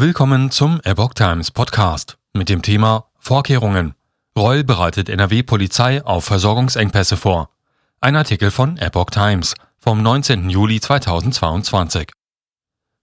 Willkommen 0.00 0.52
zum 0.52 0.80
Epoch 0.84 1.12
Times 1.14 1.50
Podcast 1.50 2.18
mit 2.32 2.48
dem 2.48 2.62
Thema 2.62 3.06
Vorkehrungen. 3.18 3.96
Reul 4.38 4.62
bereitet 4.62 5.08
NRW-Polizei 5.08 6.04
auf 6.04 6.24
Versorgungsengpässe 6.24 7.16
vor. 7.16 7.50
Ein 8.00 8.14
Artikel 8.14 8.52
von 8.52 8.76
Epoch 8.76 9.10
Times 9.10 9.56
vom 9.80 10.00
19. 10.00 10.50
Juli 10.50 10.80
2022. 10.80 12.12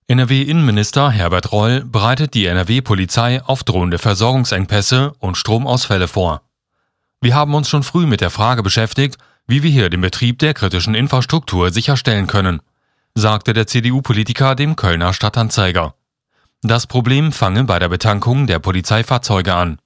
NRW-Innenminister 0.07 1.11
Herbert 1.11 1.51
Reul 1.51 1.83
bereitet 1.83 2.33
die 2.33 2.45
NRW-Polizei 2.45 3.43
auf 3.43 3.65
drohende 3.65 3.97
Versorgungsengpässe 3.97 5.15
und 5.19 5.35
Stromausfälle 5.35 6.07
vor. 6.07 6.43
Wir 7.19 7.35
haben 7.35 7.55
uns 7.55 7.67
schon 7.67 7.83
früh 7.83 8.05
mit 8.05 8.21
der 8.21 8.29
Frage 8.29 8.63
beschäftigt, 8.63 9.17
wie 9.47 9.63
wir 9.63 9.69
hier 9.69 9.89
den 9.89 9.99
Betrieb 9.99 10.39
der 10.39 10.53
kritischen 10.53 10.95
Infrastruktur 10.95 11.71
sicherstellen 11.71 12.27
können, 12.27 12.61
sagte 13.15 13.51
der 13.51 13.67
CDU-Politiker 13.67 14.55
dem 14.55 14.77
Kölner 14.77 15.11
Stadtanzeiger. 15.11 15.94
Das 16.67 16.87
Problem 16.87 17.31
fange 17.31 17.63
bei 17.65 17.77
der 17.77 17.89
Betankung 17.89 18.47
der 18.47 18.57
Polizeifahrzeuge 18.57 19.53
an. 19.53 19.77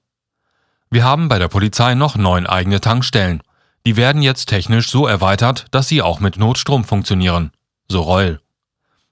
Wir 0.88 1.04
haben 1.04 1.28
bei 1.28 1.38
der 1.38 1.48
Polizei 1.48 1.94
noch 1.94 2.16
neun 2.16 2.46
eigene 2.46 2.80
Tankstellen. 2.80 3.42
Die 3.84 3.96
werden 3.96 4.22
jetzt 4.22 4.46
technisch 4.46 4.88
so 4.88 5.06
erweitert, 5.06 5.66
dass 5.72 5.88
sie 5.88 6.00
auch 6.00 6.20
mit 6.20 6.38
Notstrom 6.38 6.84
funktionieren. 6.84 7.50
So 7.88 8.00
Reul. 8.00 8.40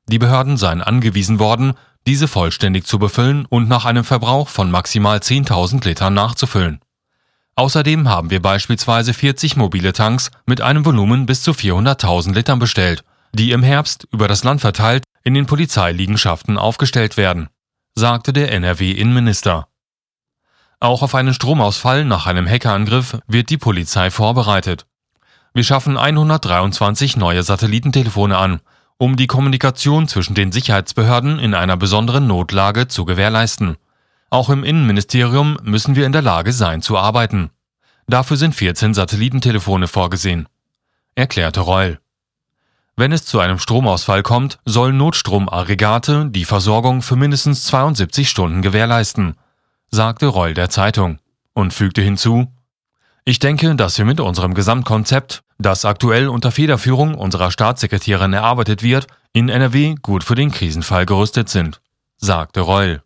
Die 0.09 0.19
Behörden 0.19 0.57
seien 0.57 0.81
angewiesen 0.81 1.41
worden, 1.41 1.75
diese 2.07 2.27
vollständig 2.27 2.87
zu 2.87 2.99
befüllen 2.99 3.45
und 3.45 3.69
nach 3.69 3.85
einem 3.85 4.05
Verbrauch 4.05 4.49
von 4.49 4.71
maximal 4.71 5.19
10.000 5.19 5.85
Litern 5.85 6.15
nachzufüllen. 6.15 6.81
Außerdem 7.55 8.09
haben 8.09 8.31
wir 8.31 8.41
beispielsweise 8.41 9.13
40 9.13 9.57
mobile 9.57 9.93
Tanks 9.93 10.31
mit 10.47 10.63
einem 10.63 10.87
Volumen 10.87 11.27
bis 11.27 11.43
zu 11.43 11.51
400.000 11.51 12.33
Litern 12.33 12.61
bestellt, 12.61 13.05
die 13.35 13.51
im 13.51 13.63
Herbst 13.63 14.09
über 14.11 14.27
das 14.27 14.43
Land 14.43 14.63
verteilt 14.63 15.05
in 15.23 15.35
den 15.35 15.45
Polizeiliegenschaften 15.45 16.57
aufgestellt 16.57 17.19
werden 17.19 17.51
sagte 17.99 18.33
der 18.33 18.53
NRW-Innenminister. 18.53 19.67
Auch 20.79 21.03
auf 21.03 21.17
einen 21.17 21.35
Stromausfall 21.35 22.05
nach 22.05 22.27
einem 22.27 22.49
Hackerangriff 22.49 23.19
wird 23.27 23.51
die 23.51 23.59
Polizei 23.59 24.13
vorbereitet. 24.13 24.87
Wir 25.53 25.65
schaffen 25.65 25.97
123 25.97 27.17
neue 27.17 27.43
Satellitentelefone 27.43 28.39
an, 28.39 28.61
um 28.99 29.17
die 29.17 29.27
Kommunikation 29.27 30.07
zwischen 30.07 30.35
den 30.35 30.53
Sicherheitsbehörden 30.53 31.41
in 31.41 31.55
einer 31.55 31.77
besonderen 31.77 32.29
Notlage 32.29 32.87
zu 32.87 33.05
gewährleisten. 33.05 33.77
Auch 34.31 34.49
im 34.49 34.63
Innenministerium 34.63 35.59
müssen 35.63 35.97
wir 35.97 36.07
in 36.07 36.13
der 36.13 36.23
Lage 36.23 36.53
sein 36.53 36.83
zu 36.83 36.97
arbeiten. 36.97 37.51
Dafür 38.07 38.37
sind 38.37 38.55
14 38.55 38.95
Satellitentelefone 38.95 39.89
vorgesehen, 39.89 40.49
erklärte 41.17 41.61
Reul. 41.61 41.99
Wenn 42.99 43.13
es 43.13 43.25
zu 43.25 43.39
einem 43.39 43.61
Stromausfall 43.61 44.25
kommt, 44.25 44.59
sollen 44.65 44.97
Notstromaggregate 44.97 46.31
die 46.31 46.45
Versorgung 46.45 47.01
für 47.01 47.15
mindestens 47.15 47.63
72 47.67 48.29
Stunden 48.29 48.61
gewährleisten, 48.61 49.37
sagte 49.89 50.27
Reul 50.27 50.53
der 50.53 50.69
Zeitung 50.69 51.21
und 51.55 51.73
fügte 51.73 52.03
hinzu, 52.03 52.49
ich 53.25 53.39
denke, 53.39 53.77
dass 53.77 53.99
wir 53.99 54.05
mit 54.05 54.19
unserem 54.19 54.53
Gesamtkonzept, 54.53 55.45
das 55.59 55.85
aktuell 55.85 56.27
unter 56.27 56.51
Federführung 56.51 57.15
unserer 57.15 57.53
Staatssekretärin 57.53 58.33
erarbeitet 58.33 58.83
wird, 58.83 59.07
in 59.33 59.49
NRW 59.49 59.95
gut 60.03 60.25
für 60.25 60.35
den 60.35 60.51
Krisenfall 60.51 61.07
gerüstet 61.07 61.49
sind, 61.49 61.81
sagte 62.17 62.63
Reul. 62.63 63.05